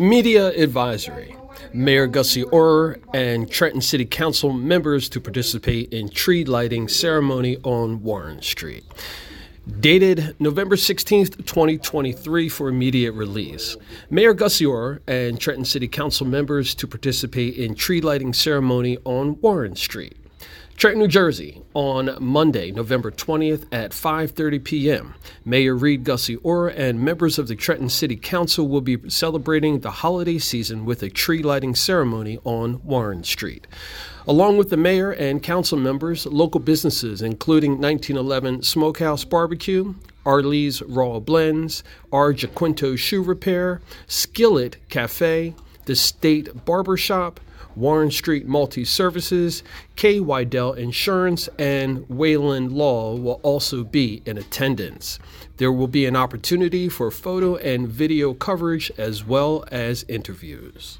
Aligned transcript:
Media 0.00 0.50
Advisory. 0.50 1.34
Mayor 1.72 2.06
Gusciora 2.06 3.00
and 3.12 3.50
Trenton 3.50 3.80
City 3.80 4.04
Council 4.04 4.52
members 4.52 5.08
to 5.08 5.20
participate 5.20 5.92
in 5.92 6.08
tree 6.08 6.44
lighting 6.44 6.86
ceremony 6.86 7.56
on 7.64 8.04
Warren 8.04 8.40
Street. 8.40 8.84
Dated 9.80 10.36
November 10.38 10.76
16th, 10.76 11.44
2023 11.44 12.48
for 12.48 12.68
immediate 12.68 13.10
release. 13.10 13.76
Mayor 14.08 14.36
Gusciora 14.36 15.00
and 15.08 15.40
Trenton 15.40 15.64
City 15.64 15.88
Council 15.88 16.26
members 16.26 16.76
to 16.76 16.86
participate 16.86 17.56
in 17.56 17.74
tree 17.74 18.00
lighting 18.00 18.32
ceremony 18.32 18.98
on 19.04 19.40
Warren 19.40 19.74
Street. 19.74 20.16
Trenton, 20.78 21.00
New 21.00 21.08
Jersey, 21.08 21.60
on 21.74 22.16
Monday, 22.20 22.70
November 22.70 23.10
20th 23.10 23.66
at 23.72 23.90
5:30 23.90 24.62
p.m. 24.62 25.14
Mayor 25.44 25.74
Reed 25.74 26.04
Gusciora 26.04 26.72
and 26.76 27.00
members 27.00 27.36
of 27.36 27.48
the 27.48 27.56
Trenton 27.56 27.88
City 27.88 28.14
Council 28.14 28.68
will 28.68 28.80
be 28.80 28.96
celebrating 29.10 29.80
the 29.80 29.90
holiday 29.90 30.38
season 30.38 30.84
with 30.84 31.02
a 31.02 31.10
tree 31.10 31.42
lighting 31.42 31.74
ceremony 31.74 32.38
on 32.44 32.80
Warren 32.84 33.24
Street. 33.24 33.66
Along 34.28 34.56
with 34.56 34.70
the 34.70 34.76
mayor 34.76 35.10
and 35.10 35.42
council 35.42 35.76
members, 35.76 36.26
local 36.26 36.60
businesses 36.60 37.22
including 37.22 37.80
1911 37.80 38.62
Smokehouse 38.62 39.24
Barbecue, 39.24 39.94
Arlie's 40.24 40.80
Raw 40.82 41.18
Blends, 41.18 41.82
R. 42.12 42.32
Jaquinto 42.32 42.96
Shoe 42.96 43.24
Repair, 43.24 43.80
Skillet 44.06 44.76
Cafe, 44.88 45.56
the 45.88 45.96
State 45.96 46.66
Barber 46.66 46.98
Shop, 46.98 47.40
Warren 47.74 48.10
Street 48.10 48.46
Multi 48.46 48.84
Services, 48.84 49.62
K. 49.96 50.20
Wydell 50.20 50.76
Insurance, 50.76 51.48
and 51.58 52.06
Wayland 52.10 52.72
Law 52.72 53.16
will 53.16 53.40
also 53.42 53.84
be 53.84 54.22
in 54.26 54.36
attendance. 54.36 55.18
There 55.56 55.72
will 55.72 55.88
be 55.88 56.04
an 56.04 56.14
opportunity 56.14 56.90
for 56.90 57.10
photo 57.10 57.56
and 57.56 57.88
video 57.88 58.34
coverage 58.34 58.92
as 58.98 59.24
well 59.24 59.64
as 59.72 60.04
interviews. 60.08 60.98